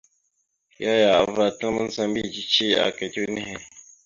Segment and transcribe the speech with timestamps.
[0.83, 3.55] Yaya avəlatal mandzəha a mbiyez cici aka itew nehe.